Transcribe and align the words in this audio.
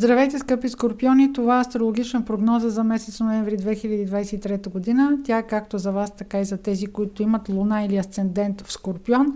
Здравейте, 0.00 0.38
скъпи 0.38 0.68
скорпиони! 0.68 1.32
Това 1.32 1.58
е 1.58 1.60
астрологична 1.60 2.24
прогноза 2.24 2.70
за 2.70 2.84
месец 2.84 3.20
ноември 3.20 3.58
2023 3.58 4.68
година. 4.68 5.18
Тя 5.24 5.38
е 5.38 5.46
както 5.46 5.78
за 5.78 5.92
вас, 5.92 6.16
така 6.16 6.40
и 6.40 6.44
за 6.44 6.56
тези, 6.56 6.86
които 6.86 7.22
имат 7.22 7.48
луна 7.48 7.84
или 7.84 7.96
асцендент 7.96 8.60
в 8.60 8.72
скорпион. 8.72 9.26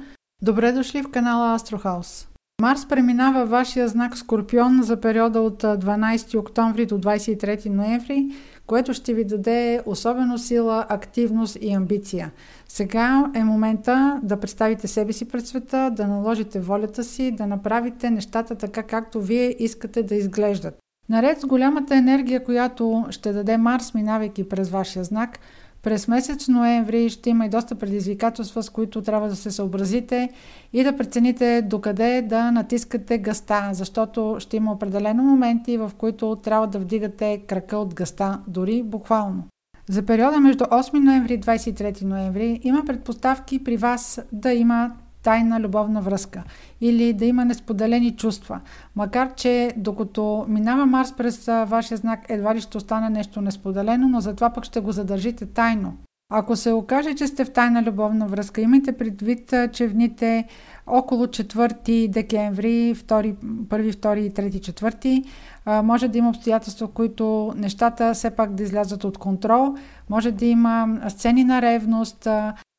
Добре 0.42 0.72
дошли 0.72 1.02
в 1.02 1.10
канала 1.10 1.54
Астрохаус. 1.54 2.29
Марс 2.60 2.86
преминава 2.86 3.46
вашия 3.46 3.88
знак 3.88 4.18
Скорпион 4.18 4.82
за 4.82 4.96
периода 4.96 5.40
от 5.40 5.62
12 5.62 6.38
октомври 6.38 6.86
до 6.86 6.98
23 6.98 7.68
ноември, 7.68 8.26
което 8.66 8.94
ще 8.94 9.14
ви 9.14 9.25
даде 9.25 9.82
особено 9.86 10.38
сила, 10.38 10.86
активност 10.88 11.58
и 11.61 11.72
амбиция. 11.72 12.30
Сега 12.68 13.30
е 13.34 13.44
момента 13.44 14.20
да 14.22 14.40
представите 14.40 14.88
себе 14.88 15.12
си 15.12 15.29
пред 15.29 15.46
света, 15.46 15.90
да 15.96 16.07
наложите 16.07 16.61
волята 16.61 17.04
си, 17.04 17.30
да 17.30 17.46
направите 17.46 18.11
нещата 18.11 18.54
така, 18.54 18.82
както 18.82 19.20
вие 19.20 19.56
искате 19.58 20.02
да 20.02 20.14
изглеждат. 20.14 20.79
Наред 21.08 21.40
с 21.40 21.46
голямата 21.46 21.96
енергия, 21.96 22.44
която 22.44 23.04
ще 23.11 23.32
даде 23.32 23.57
Марс, 23.57 23.94
минавайки 23.94 24.49
през 24.49 24.71
вашия 24.71 25.04
знак– 25.04 25.38
през 25.82 26.08
месец 26.08 26.48
ноември 26.48 27.11
ще 27.11 27.30
има 27.30 27.46
и 27.46 27.48
доста 27.48 27.75
предизвикателства, 27.75 28.62
с 28.62 28.71
които 28.71 29.02
трябва 29.02 29.29
да 29.29 29.36
се 29.36 29.50
съобразите 29.50 30.29
и 30.72 30.84
да 30.84 30.96
прецените 30.96 31.62
докъде 31.62 32.22
да 32.22 32.50
натискате 32.50 33.19
гъста, 33.19 33.69
защото 33.72 34.36
ще 34.38 34.56
има 34.56 34.72
определено 34.72 35.22
моменти, 35.22 35.78
в 35.78 35.91
които 35.98 36.36
трябва 36.36 36.66
да 36.66 36.78
вдигате 36.78 37.38
крака 37.47 37.77
от 37.77 37.94
гъста, 37.94 38.41
дори 38.48 38.83
буквално. 38.83 39.44
За 39.88 40.02
периода 40.02 40.41
между 40.41 40.64
8 40.64 40.98
ноември 40.98 41.34
и 41.34 41.41
23 41.41 42.02
ноември 42.02 42.60
има 42.62 42.84
предпоставки 42.86 43.64
при 43.64 43.77
вас 43.77 44.20
да 44.33 44.52
има 44.52 44.92
тайна 45.22 45.60
любовна 45.60 46.00
връзка 46.00 46.42
или 46.80 47.12
да 47.12 47.24
има 47.24 47.44
несподелени 47.44 48.16
чувства. 48.16 48.60
Макар, 48.97 49.34
че 49.34 49.72
докато 49.77 50.44
минава 50.48 50.86
Марс 50.86 51.12
през 51.16 51.46
вашия 51.46 51.98
знак, 51.98 52.20
едва 52.28 52.55
ли 52.55 52.60
ще 52.60 52.77
остане 52.77 53.10
нещо 53.10 53.41
несподелено, 53.41 54.08
но 54.08 54.20
затова 54.20 54.50
пък 54.50 54.64
ще 54.64 54.80
го 54.80 54.92
задържите 54.92 55.46
тайно. 55.46 55.96
Ако 56.32 56.56
се 56.56 56.72
окаже, 56.72 57.14
че 57.14 57.27
сте 57.27 57.44
в 57.44 57.52
тайна 57.52 57.82
любовна 57.82 58.27
връзка, 58.27 58.60
имайте 58.60 58.92
предвид, 58.92 59.54
че 59.72 59.88
в 59.88 59.92
дните 59.92 60.44
около 60.86 61.27
4 61.27 62.08
декември, 62.08 62.94
2, 62.94 63.34
1, 63.64 63.92
2, 63.92 64.32
3, 64.32 65.24
4, 65.66 65.82
може 65.82 66.08
да 66.08 66.18
има 66.18 66.28
обстоятелства, 66.28 66.88
които 66.88 67.52
нещата 67.56 68.14
все 68.14 68.30
пак 68.30 68.55
да 68.55 68.62
излязат 68.62 69.05
от 69.05 69.18
контрол, 69.18 69.74
може 70.10 70.32
да 70.32 70.46
има 70.46 71.00
сцени 71.08 71.44
на 71.44 71.62
ревност, 71.62 72.28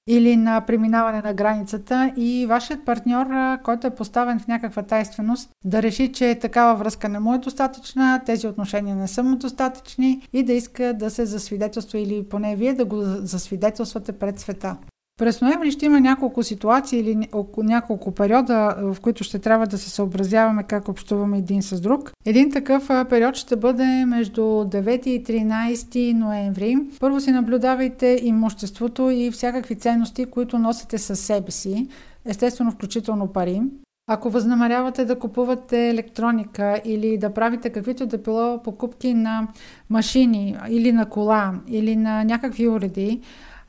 или 0.08 0.36
на 0.36 0.62
преминаване 0.62 1.22
на 1.22 1.34
границата 1.34 2.14
и 2.18 2.46
вашият 2.46 2.86
партньор, 2.86 3.28
който 3.64 3.88
е 3.88 3.96
поставен 3.96 4.40
в 4.40 4.48
някаква 4.48 4.84
тайственост, 4.84 5.50
да 5.66 5.84
реши, 5.84 6.12
че 6.12 6.36
такава 6.36 6.76
връзка 6.76 7.10
не 7.10 7.20
му 7.20 7.34
е 7.34 7.38
достатъчна, 7.38 8.22
тези 8.26 8.48
отношения 8.48 8.96
не 8.96 9.08
са 9.08 9.24
му 9.24 9.36
достатъчни 9.36 10.28
и 10.34 10.44
да 10.44 10.54
иска 10.54 10.94
да 10.94 11.10
се 11.10 11.26
засвидетелства 11.26 12.00
или 12.00 12.30
поне 12.30 12.56
вие 12.56 12.74
да 12.74 12.86
го 12.86 13.02
засвидетелствате 13.04 14.12
пред 14.12 14.40
света. 14.40 14.78
През 15.22 15.42
ноември 15.42 15.72
ще 15.72 15.86
има 15.86 16.00
няколко 16.00 16.44
ситуации 16.44 17.00
или 17.00 17.28
няколко 17.58 18.12
периода, 18.12 18.76
в 18.80 18.98
които 19.02 19.24
ще 19.24 19.40
трябва 19.40 19.68
да 19.68 19.78
се 19.78 19.90
съобразяваме 19.90 20.64
как 20.64 20.88
общуваме 20.88 21.38
един 21.38 21.62
с 21.62 21.82
друг. 21.82 22.12
Един 22.26 22.52
такъв 22.52 22.88
период 23.10 23.36
ще 23.36 23.56
бъде 23.56 24.06
между 24.06 24.42
9 24.42 25.08
и 25.08 25.24
13 25.24 26.14
ноември. 26.14 26.78
Първо 27.00 27.20
си 27.20 27.32
наблюдавайте 27.32 28.20
имуществото 28.24 29.10
и 29.10 29.32
всякакви 29.32 29.76
ценности, 29.76 30.26
които 30.26 30.60
носите 30.60 30.98
със 30.98 31.20
себе 31.20 31.52
си, 31.52 31.88
естествено 32.26 32.72
включително 32.72 33.28
пари. 33.28 33.62
Ако 34.08 34.30
възнамерявате 34.30 35.06
да 35.06 35.20
купувате 35.20 35.90
електроника 35.90 36.82
или 36.86 37.18
да 37.18 37.34
правите 37.34 37.70
каквито 37.70 38.06
да 38.06 38.18
било 38.18 38.64
покупки 38.64 39.14
на 39.14 39.48
машини 39.90 40.58
или 40.70 40.92
на 40.92 41.06
кола 41.06 41.54
или 41.68 41.96
на 41.96 42.24
някакви 42.24 42.68
уреди, 42.68 43.22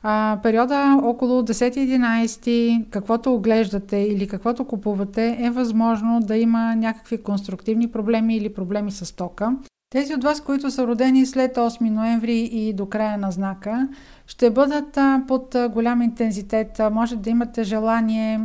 а, 0.03 0.39
периода 0.43 0.99
около 1.03 1.41
10-11, 1.41 2.89
каквото 2.89 3.33
оглеждате 3.33 3.97
или 3.97 4.27
каквото 4.27 4.65
купувате, 4.65 5.37
е 5.39 5.49
възможно 5.49 6.19
да 6.19 6.37
има 6.37 6.75
някакви 6.75 7.23
конструктивни 7.23 7.91
проблеми 7.91 8.37
или 8.37 8.53
проблеми 8.53 8.91
с 8.91 9.15
тока. 9.15 9.55
Тези 9.89 10.13
от 10.13 10.23
вас, 10.23 10.41
които 10.41 10.71
са 10.71 10.87
родени 10.87 11.25
след 11.25 11.55
8 11.55 11.89
ноември 11.89 12.39
и 12.39 12.73
до 12.73 12.85
края 12.85 13.17
на 13.17 13.31
знака, 13.31 13.87
ще 14.27 14.49
бъдат 14.49 14.97
под 15.27 15.55
голям 15.69 16.01
интензитет. 16.01 16.81
Може 16.91 17.15
да 17.15 17.29
имате 17.29 17.63
желание 17.63 18.39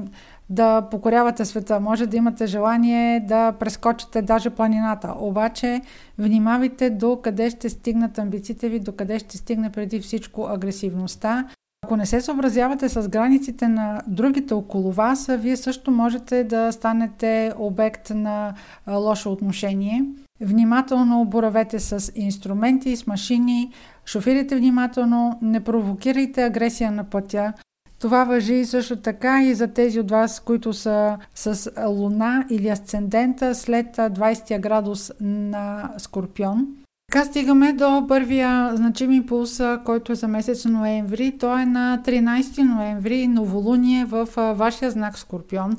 да 0.50 0.82
покорявате 0.82 1.44
света, 1.44 1.81
може 1.81 2.06
да 2.06 2.16
имате 2.16 2.47
желание 2.47 3.20
да 3.20 3.53
прескочите 3.53 4.22
даже 4.22 4.50
планината. 4.50 5.14
Обаче 5.19 5.81
внимавайте 6.19 6.91
до 6.91 7.16
къде 7.22 7.50
ще 7.50 7.69
стигнат 7.69 8.19
амбициите 8.19 8.69
ви, 8.69 8.81
до 8.81 8.92
къде 8.92 9.19
ще 9.19 9.36
стигне 9.36 9.72
преди 9.72 10.00
всичко 10.00 10.47
агресивността. 10.47 11.48
Ако 11.84 11.97
не 11.97 12.06
се 12.06 12.20
съобразявате 12.20 12.88
с 12.88 13.09
границите 13.09 13.69
на 13.69 14.00
другите 14.06 14.54
около 14.54 14.92
вас, 14.92 15.31
вие 15.38 15.56
също 15.56 15.91
можете 15.91 16.44
да 16.44 16.72
станете 16.72 17.53
обект 17.59 18.10
на 18.10 18.54
лошо 18.88 19.32
отношение. 19.32 20.04
Внимателно 20.41 21.25
боравете 21.25 21.78
с 21.78 22.12
инструменти, 22.15 22.97
с 22.97 23.06
машини, 23.06 23.72
шофирайте 24.06 24.56
внимателно, 24.56 25.38
не 25.42 25.60
провокирайте 25.60 26.42
агресия 26.42 26.92
на 26.92 27.04
пътя, 27.04 27.53
това 28.00 28.25
въжи 28.25 28.64
също 28.64 28.97
така 28.97 29.42
и 29.42 29.54
за 29.54 29.69
тези 29.69 30.00
от 30.00 30.10
вас, 30.10 30.41
които 30.41 30.72
са 30.72 31.19
с 31.34 31.70
луна 31.86 32.44
или 32.50 32.69
асцендента 32.69 33.54
след 33.54 33.97
20 33.97 34.60
градус 34.60 35.12
на 35.20 35.91
Скорпион. 35.98 36.66
Така 37.12 37.25
стигаме 37.25 37.72
до 37.72 38.04
първия 38.09 38.76
значим 38.76 39.12
импулс, 39.12 39.60
който 39.84 40.12
е 40.12 40.14
за 40.14 40.28
месец 40.28 40.64
ноември. 40.64 41.38
Той 41.38 41.62
е 41.62 41.66
на 41.66 42.03
13 42.04 42.62
ноември, 42.62 43.28
новолуние 43.28 44.04
в 44.04 44.28
вашия 44.54 44.91
знак 44.91 45.19
Скорпион. 45.19 45.76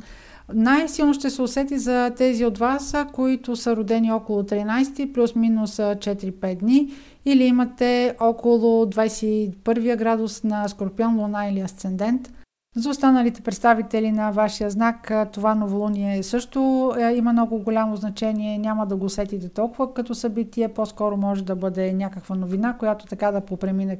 Най-силно 0.53 1.13
ще 1.13 1.29
се 1.29 1.41
усети 1.41 1.77
за 1.77 2.11
тези 2.17 2.45
от 2.45 2.57
вас, 2.57 2.95
които 3.13 3.55
са 3.55 3.75
родени 3.75 4.11
около 4.11 4.43
13 4.43 5.13
плюс-минус 5.13 5.75
4-5 5.75 6.55
дни 6.55 6.93
или 7.25 7.43
имате 7.43 8.15
около 8.19 8.85
21 8.85 9.97
градус 9.97 10.43
на 10.43 10.67
Скорпион, 10.67 11.19
Луна 11.19 11.47
или 11.47 11.59
Асцендент. 11.59 12.33
За 12.75 12.89
останалите 12.89 13.41
представители 13.41 14.11
на 14.11 14.31
вашия 14.31 14.69
знак 14.69 15.11
това 15.33 15.55
новолуние 15.55 16.23
също 16.23 16.93
има 17.15 17.33
много 17.33 17.59
голямо 17.59 17.95
значение. 17.95 18.57
Няма 18.57 18.87
да 18.87 18.95
го 18.95 19.05
усетите 19.05 19.49
толкова 19.49 19.93
като 19.93 20.15
събитие, 20.15 20.67
по-скоро 20.67 21.17
може 21.17 21.43
да 21.43 21.55
бъде 21.55 21.93
някаква 21.93 22.35
новина, 22.35 22.75
която 22.79 23.05
така 23.05 23.31
да 23.31 23.41
попремине 23.41 23.99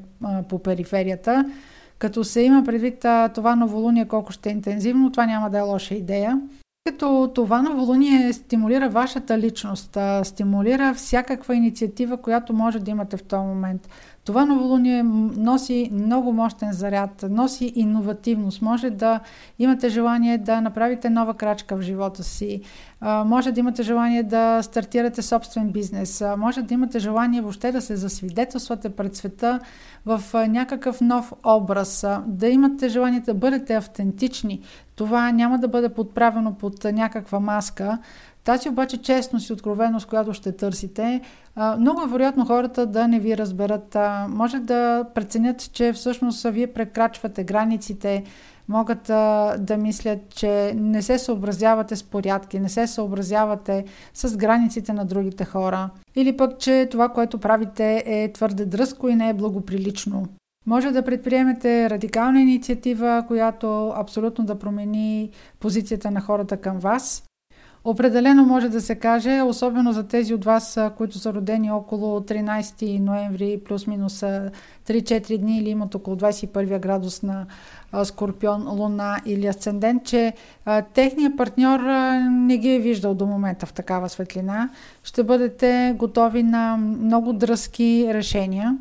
по 0.50 0.60
периферията. 0.60 1.46
Като 2.00 2.24
се 2.24 2.42
има 2.42 2.64
предвид 2.64 3.06
това 3.36 3.56
новолуние 3.56 4.08
колко 4.08 4.32
ще 4.32 4.50
е 4.50 4.52
интензивно, 4.52 5.12
това 5.12 5.26
няма 5.26 5.50
да 5.50 5.58
е 5.58 5.62
лоша 5.62 5.96
идея. 5.96 6.42
Като 6.90 7.32
това 7.36 7.62
новолуние 7.62 8.34
стимулира 8.34 8.90
вашата 8.90 9.38
личност, 9.38 9.98
стимулира 10.24 10.94
всякаква 10.94 11.56
инициатива, 11.56 12.18
която 12.18 12.54
може 12.54 12.80
да 12.80 12.92
имате 12.92 13.18
в 13.18 13.24
този 13.24 13.42
момент. 13.42 13.90
Това 14.26 14.46
новолуние 14.46 15.04
носи 15.04 15.90
много 15.94 16.34
мощен 16.34 16.74
заряд, 16.74 17.26
носи 17.30 17.74
иновативност. 17.76 18.62
Може 18.62 18.90
да 18.90 19.20
имате 19.60 19.90
желание 19.90 20.38
да 20.38 20.62
направите 20.62 21.10
нова 21.10 21.34
крачка 21.34 21.78
в 21.78 21.82
живота 21.82 22.24
си, 22.24 22.62
може 23.02 23.52
да 23.52 23.60
имате 23.60 23.84
желание 23.84 24.24
да 24.24 24.64
стартирате 24.64 25.22
собствен 25.22 25.72
бизнес, 25.72 26.24
може 26.38 26.62
да 26.62 26.74
имате 26.74 27.00
желание 27.00 27.42
въобще 27.42 27.72
да 27.72 27.82
се 27.82 27.96
засвидетелствате 27.96 28.90
пред 28.90 29.16
света 29.16 29.60
в 30.06 30.24
някакъв 30.48 31.02
нов 31.02 31.34
образ, 31.46 32.06
да 32.28 32.48
имате 32.48 32.90
желание 32.90 33.20
да 33.20 33.34
бъдете 33.34 33.76
автентични. 33.76 34.62
Това 34.96 35.32
няма 35.32 35.60
да 35.60 35.68
бъде 35.68 35.90
подправено 35.90 36.54
под 36.54 36.84
някаква 36.84 37.40
маска. 37.40 37.98
Тази 38.44 38.70
обаче 38.70 38.98
честност 38.98 39.50
и 39.50 39.54
откровеност, 39.54 40.08
която 40.08 40.34
ще 40.34 40.52
търсите, 40.52 41.22
много 41.80 42.02
е 42.02 42.08
вероятно 42.08 42.46
хората 42.46 42.86
да 42.86 43.08
не 43.08 43.20
ви 43.20 43.38
разберат. 43.38 43.98
Може 44.30 44.60
да 44.60 45.06
преценят, 45.16 45.74
че 45.74 45.94
всъщност 45.94 46.50
вие 46.50 46.68
прекрачвате 46.68 47.44
границите, 47.44 48.24
могат 48.68 49.04
да 49.64 49.78
мислят, 49.78 50.20
че 50.30 50.74
не 50.76 51.02
се 51.02 51.18
съобразявате 51.18 51.96
с 51.96 52.04
порядки, 52.04 52.60
не 52.60 52.70
се 52.70 52.88
съобразявате 52.88 53.86
с 54.14 54.38
границите 54.38 54.94
на 54.94 55.06
другите 55.06 55.46
хора. 55.46 55.90
Или 56.16 56.38
пък, 56.38 56.60
че 56.60 56.88
това, 56.92 57.10
което 57.10 57.38
правите 57.38 58.04
е 58.06 58.32
твърде 58.34 58.66
дръзко 58.66 59.10
и 59.10 59.16
не 59.16 59.30
е 59.30 59.34
благоприлично. 59.34 60.26
Може 60.66 60.92
да 60.92 61.04
предприемете 61.06 61.90
радикална 61.90 62.42
инициатива, 62.42 63.24
която 63.28 63.94
абсолютно 63.96 64.46
да 64.46 64.60
промени 64.60 65.30
позицията 65.60 66.12
на 66.12 66.22
хората 66.22 66.58
към 66.58 66.80
вас. 66.80 67.24
Определено 67.84 68.46
може 68.46 68.70
да 68.70 68.82
се 68.82 68.96
каже, 68.96 69.42
особено 69.42 69.94
за 69.94 70.08
тези 70.08 70.34
от 70.34 70.46
вас, 70.46 70.80
които 70.98 71.18
са 71.18 71.34
родени 71.34 71.72
около 71.72 72.20
13 72.20 73.00
ноември, 73.00 73.62
плюс-минус 73.66 74.24
3-4 74.88 75.38
дни 75.38 75.58
или 75.58 75.70
имат 75.70 75.96
около 75.96 76.16
21 76.18 76.80
градус 76.80 77.24
на 77.24 77.46
Скорпион, 78.04 78.68
Луна 78.68 79.18
или 79.26 79.48
Асцендент, 79.48 80.06
че 80.06 80.34
техният 80.94 81.38
партньор 81.38 81.80
не 82.32 82.58
ги 82.58 82.70
е 82.70 82.80
виждал 82.80 83.14
до 83.14 83.26
момента 83.26 83.66
в 83.66 83.74
такава 83.74 84.10
светлина. 84.10 84.70
Ще 85.04 85.24
бъдете 85.24 85.96
готови 85.98 86.44
на 86.44 86.78
много 86.78 87.34
дръзки 87.34 88.10
решения. 88.14 88.78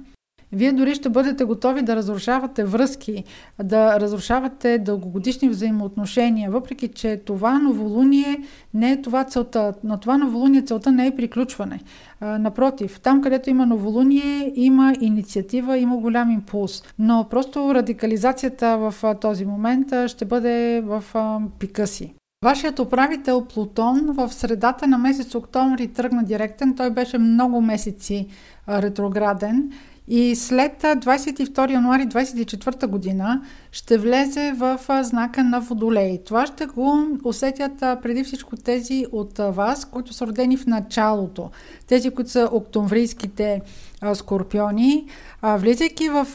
Вие 0.53 0.73
дори 0.73 0.95
ще 0.95 1.09
бъдете 1.09 1.45
готови 1.45 1.83
да 1.83 1.97
разрушавате 1.97 2.65
връзки, 2.65 3.25
да 3.65 4.01
разрушавате 4.01 4.79
дългогодишни 4.79 5.49
взаимоотношения, 5.49 6.51
въпреки 6.51 6.89
че 6.89 7.17
това 7.17 7.59
новолуние 7.59 8.39
не 8.75 8.93
е 8.93 9.03
това 9.03 9.25
целта. 9.25 9.75
На 9.85 10.01
това 10.01 10.19
новолуние 10.19 10.63
целта 10.63 10.93
не 10.93 11.07
е 11.07 11.17
приключване. 11.17 11.81
Напротив, 12.21 13.01
там 13.01 13.23
където 13.23 13.51
има 13.51 13.67
новолуние, 13.67 14.53
има 14.55 14.95
инициатива, 15.01 15.79
има 15.79 15.97
голям 15.97 16.31
импулс. 16.31 16.83
Но 16.99 17.27
просто 17.31 17.75
радикализацията 17.75 18.77
в 18.79 19.15
този 19.21 19.45
момент 19.45 19.89
ще 20.07 20.25
бъде 20.25 20.83
в 20.85 21.05
пика 21.59 21.87
си. 21.87 22.15
Вашият 22.45 22.79
управител 22.79 23.45
Плутон 23.45 24.13
в 24.13 24.33
средата 24.33 24.87
на 24.87 24.99
месец 24.99 25.35
октомври 25.35 25.89
тръгна 25.89 26.25
директен. 26.25 26.75
Той 26.75 26.91
беше 26.91 27.19
много 27.19 27.61
месеци 27.61 28.27
ретрограден 28.69 29.73
и 30.11 30.37
след 30.37 30.83
22 30.83 31.71
януари 31.71 32.03
2024 32.03 32.87
година 32.87 33.43
ще 33.73 33.99
влезе 33.99 34.53
в 34.57 34.81
знака 35.03 35.45
на 35.45 35.61
Водолей. 35.61 36.19
Това 36.25 36.47
ще 36.47 36.67
го 36.67 37.07
усетят 37.25 37.79
преди 37.79 38.25
всичко 38.25 38.57
тези 38.57 39.07
от 39.13 39.39
вас, 39.39 39.85
които 39.85 40.13
са 40.13 40.27
родени 40.27 40.57
в 40.57 40.67
началото. 40.67 41.51
Тези, 41.87 42.11
които 42.11 42.31
са 42.31 42.49
октомврийските 42.53 43.61
скорпиони. 44.15 45.07
Влизайки 45.43 46.09
в 46.09 46.27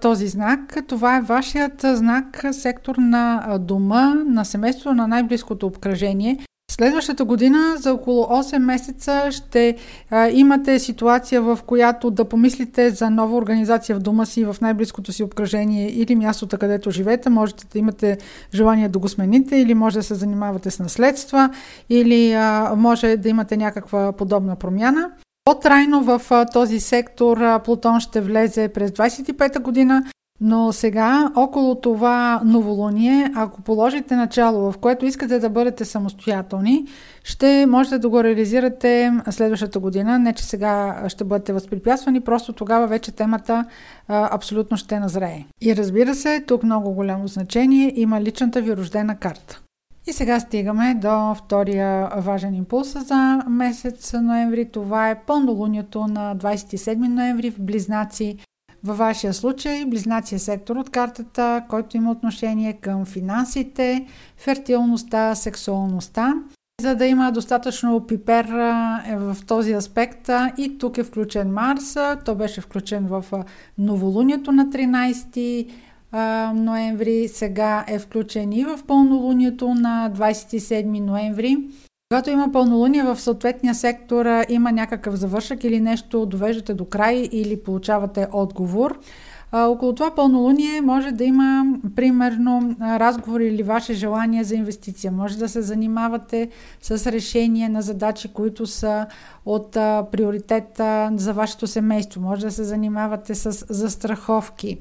този 0.00 0.26
знак, 0.26 0.76
това 0.86 1.16
е 1.16 1.20
вашият 1.20 1.80
знак, 1.84 2.44
сектор 2.52 2.96
на 2.96 3.58
дома, 3.60 4.14
на 4.14 4.44
семейството, 4.44 4.94
на 4.94 5.08
най-близкото 5.08 5.66
обкръжение. 5.66 6.38
Следващата 6.72 7.24
година 7.24 7.76
за 7.76 7.92
около 7.92 8.24
8 8.24 8.58
месеца 8.58 9.28
ще 9.30 9.76
а, 10.10 10.28
имате 10.28 10.78
ситуация, 10.78 11.42
в 11.42 11.58
която 11.66 12.10
да 12.10 12.24
помислите 12.24 12.90
за 12.90 13.10
нова 13.10 13.36
организация 13.36 13.96
в 13.96 13.98
дома 13.98 14.26
си, 14.26 14.44
в 14.44 14.56
най-близкото 14.60 15.12
си 15.12 15.22
обкръжение 15.22 15.90
или 15.90 16.14
мястото, 16.14 16.58
където 16.58 16.90
живеете. 16.90 17.30
Можете 17.30 17.66
да 17.72 17.78
имате 17.78 18.18
желание 18.54 18.88
да 18.88 18.98
го 18.98 19.08
смените 19.08 19.56
или 19.56 19.74
може 19.74 19.98
да 19.98 20.02
се 20.02 20.14
занимавате 20.14 20.70
с 20.70 20.78
наследства 20.78 21.50
или 21.88 22.32
а, 22.32 22.74
може 22.76 23.16
да 23.16 23.28
имате 23.28 23.56
някаква 23.56 24.12
подобна 24.12 24.56
промяна. 24.56 25.10
По-трайно 25.44 26.02
в 26.02 26.46
този 26.52 26.80
сектор 26.80 27.62
Плутон 27.64 28.00
ще 28.00 28.20
влезе 28.20 28.68
през 28.68 28.90
25-та 28.90 29.60
година 29.60 30.04
но 30.44 30.72
сега, 30.72 31.30
около 31.36 31.74
това 31.74 32.40
новолуние, 32.44 33.32
ако 33.36 33.62
положите 33.62 34.16
начало, 34.16 34.72
в 34.72 34.78
което 34.78 35.06
искате 35.06 35.38
да 35.38 35.50
бъдете 35.50 35.84
самостоятелни, 35.84 36.86
ще 37.24 37.66
можете 37.66 37.98
да 37.98 38.08
го 38.08 38.24
реализирате 38.24 39.12
следващата 39.30 39.78
година. 39.78 40.18
Не, 40.18 40.32
че 40.32 40.44
сега 40.44 41.04
ще 41.08 41.24
бъдете 41.24 41.52
възпрепятствани, 41.52 42.20
просто 42.20 42.52
тогава 42.52 42.86
вече 42.86 43.12
темата 43.12 43.64
а, 44.08 44.34
абсолютно 44.34 44.76
ще 44.76 45.00
назрее. 45.00 45.46
И 45.60 45.76
разбира 45.76 46.14
се, 46.14 46.40
тук 46.46 46.62
много 46.62 46.92
голямо 46.92 47.28
значение 47.28 47.92
има 47.96 48.20
личната 48.20 48.60
ви 48.60 48.76
рождена 48.76 49.16
карта. 49.16 49.60
И 50.06 50.12
сега 50.12 50.40
стигаме 50.40 50.94
до 50.94 51.34
втория 51.34 52.08
важен 52.16 52.54
импулс 52.54 52.92
за 53.06 53.42
месец 53.48 54.12
ноември. 54.12 54.68
Това 54.68 55.10
е 55.10 55.20
пълнолунието 55.26 56.06
на 56.06 56.36
27 56.36 57.08
ноември 57.08 57.50
в 57.50 57.60
Близнаци. 57.60 58.36
Във 58.84 58.98
вашия 58.98 59.34
случай 59.34 59.84
близнация 59.86 60.38
сектор 60.38 60.76
от 60.76 60.90
картата, 60.90 61.64
който 61.68 61.96
има 61.96 62.10
отношение 62.10 62.72
към 62.72 63.04
финансите, 63.04 64.06
фертилността, 64.36 65.34
сексуалността. 65.34 66.34
За 66.80 66.96
да 66.96 67.06
има 67.06 67.32
достатъчно 67.32 68.06
пипер 68.06 68.44
е 69.06 69.16
в 69.16 69.36
този 69.46 69.72
аспект 69.72 70.30
и 70.58 70.78
тук 70.78 70.98
е 70.98 71.04
включен 71.04 71.52
Марс. 71.52 71.96
То 72.24 72.34
беше 72.34 72.60
включен 72.60 73.06
в 73.06 73.24
новолунието 73.78 74.52
на 74.52 74.66
13 74.66 75.70
ноември. 76.54 77.28
Сега 77.28 77.84
е 77.88 77.98
включен 77.98 78.52
и 78.52 78.64
в 78.64 78.80
пълнолунието 78.86 79.74
на 79.74 80.10
27 80.14 81.00
ноември. 81.00 81.56
Когато 82.12 82.30
има 82.30 82.52
пълнолуние 82.52 83.02
в 83.02 83.20
съответния 83.20 83.74
сектор, 83.74 84.26
има 84.48 84.72
някакъв 84.72 85.14
завършък 85.14 85.64
или 85.64 85.80
нещо 85.80 86.26
довеждате 86.26 86.74
до 86.74 86.84
край 86.84 87.28
или 87.32 87.62
получавате 87.62 88.26
отговор. 88.32 88.98
Около 89.52 89.94
това 89.94 90.14
пълнолуние 90.14 90.80
може 90.80 91.12
да 91.12 91.24
има, 91.24 91.64
примерно, 91.96 92.76
разговори 92.80 93.46
или 93.46 93.62
ваше 93.62 93.94
желание 93.94 94.44
за 94.44 94.54
инвестиция. 94.54 95.12
Може 95.12 95.38
да 95.38 95.48
се 95.48 95.62
занимавате 95.62 96.48
с 96.82 97.12
решение 97.12 97.68
на 97.68 97.82
задачи, 97.82 98.32
които 98.32 98.66
са 98.66 99.06
от 99.46 99.70
приоритета 100.12 101.10
за 101.16 101.32
вашето 101.32 101.66
семейство. 101.66 102.20
Може 102.20 102.42
да 102.42 102.50
се 102.50 102.64
занимавате 102.64 103.34
с 103.34 103.66
застраховки 103.74 104.78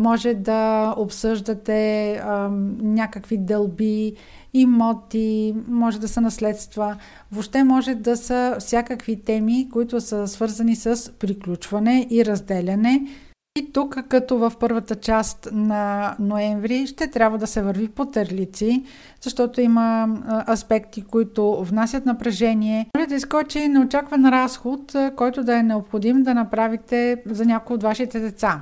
може 0.00 0.34
да 0.34 0.94
обсъждате 0.96 2.12
а, 2.14 2.48
някакви 2.82 3.38
дълби, 3.38 4.14
имоти, 4.54 5.54
може 5.68 6.00
да 6.00 6.08
са 6.08 6.20
наследства. 6.20 6.96
Въобще 7.32 7.64
може 7.64 7.94
да 7.94 8.16
са 8.16 8.56
всякакви 8.58 9.22
теми, 9.22 9.68
които 9.72 10.00
са 10.00 10.28
свързани 10.28 10.76
с 10.76 11.12
приключване 11.18 12.06
и 12.10 12.24
разделяне. 12.24 13.06
И 13.58 13.72
тук, 13.72 13.98
като 14.08 14.38
в 14.38 14.52
първата 14.60 14.96
част 14.96 15.48
на 15.52 16.14
ноември, 16.18 16.86
ще 16.86 17.06
трябва 17.06 17.38
да 17.38 17.46
се 17.46 17.62
върви 17.62 17.88
по 17.88 18.04
търлици, 18.04 18.84
защото 19.20 19.60
има 19.60 20.08
аспекти, 20.48 21.02
които 21.02 21.64
внасят 21.64 22.06
напрежение. 22.06 22.86
Може 22.96 23.08
да 23.08 23.14
изкочи 23.14 23.68
неочакван 23.68 24.26
разход, 24.26 24.96
който 25.16 25.44
да 25.44 25.58
е 25.58 25.62
необходим 25.62 26.22
да 26.22 26.34
направите 26.34 27.22
за 27.26 27.44
някои 27.44 27.76
от 27.76 27.82
вашите 27.82 28.20
деца. 28.20 28.60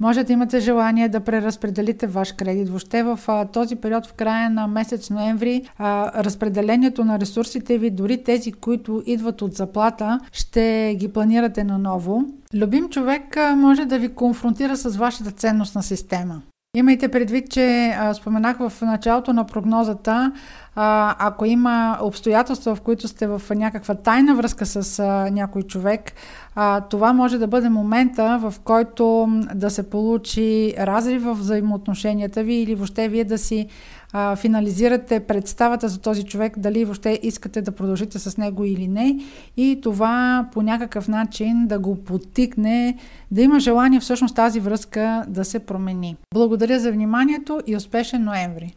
Може 0.00 0.24
да 0.24 0.32
имате 0.32 0.60
желание 0.60 1.08
да 1.08 1.20
преразпределите 1.20 2.06
ваш 2.06 2.32
кредит. 2.32 2.68
Въобще 2.68 3.02
в 3.02 3.20
а, 3.26 3.44
този 3.44 3.76
период 3.76 4.06
в 4.06 4.12
края 4.12 4.50
на 4.50 4.66
месец 4.66 5.10
ноември 5.10 5.62
а, 5.78 6.24
разпределението 6.24 7.04
на 7.04 7.20
ресурсите 7.20 7.78
ви, 7.78 7.90
дори 7.90 8.24
тези, 8.24 8.52
които 8.52 9.02
идват 9.06 9.42
от 9.42 9.54
заплата, 9.54 10.20
ще 10.32 10.94
ги 10.98 11.12
планирате 11.12 11.64
наново. 11.64 12.24
Любим 12.54 12.88
човек 12.88 13.36
а, 13.36 13.56
може 13.56 13.84
да 13.84 13.98
ви 13.98 14.08
конфронтира 14.08 14.76
с 14.76 14.96
вашата 14.96 15.30
ценностна 15.30 15.82
система. 15.82 16.42
Имайте 16.76 17.08
предвид, 17.08 17.50
че 17.50 17.94
а, 17.98 18.14
споменах 18.14 18.58
в 18.58 18.72
началото 18.82 19.32
на 19.32 19.46
прогнозата, 19.46 20.32
ако 20.76 21.44
има 21.44 21.98
обстоятелства, 22.02 22.74
в 22.74 22.80
които 22.80 23.08
сте 23.08 23.26
в 23.26 23.42
някаква 23.50 23.94
тайна 23.94 24.34
връзка 24.34 24.66
с 24.66 24.98
а, 24.98 25.30
някой 25.30 25.62
човек, 25.62 26.12
а, 26.54 26.80
това 26.80 27.12
може 27.12 27.38
да 27.38 27.46
бъде 27.46 27.68
момента, 27.68 28.38
в 28.42 28.54
който 28.64 29.28
да 29.54 29.70
се 29.70 29.90
получи 29.90 30.74
разрив 30.78 31.22
в 31.22 31.34
взаимоотношенията 31.34 32.42
ви 32.42 32.54
или 32.54 32.74
въобще 32.74 33.08
вие 33.08 33.24
да 33.24 33.38
си 33.38 33.66
а, 34.12 34.36
финализирате 34.36 35.20
представата 35.20 35.88
за 35.88 36.00
този 36.00 36.24
човек, 36.24 36.58
дали 36.58 36.84
въобще 36.84 37.20
искате 37.22 37.62
да 37.62 37.72
продължите 37.72 38.18
с 38.18 38.36
него 38.36 38.64
или 38.64 38.88
не 38.88 39.18
и 39.56 39.80
това 39.82 40.48
по 40.52 40.62
някакъв 40.62 41.08
начин 41.08 41.66
да 41.66 41.78
го 41.78 41.96
подтикне, 41.96 42.96
да 43.30 43.42
има 43.42 43.60
желание 43.60 44.00
всъщност 44.00 44.36
тази 44.36 44.60
връзка 44.60 45.24
да 45.28 45.44
се 45.44 45.58
промени. 45.58 46.16
Благодаря 46.34 46.80
за 46.80 46.92
вниманието 46.92 47.60
и 47.66 47.76
успешен 47.76 48.24
ноември! 48.24 48.74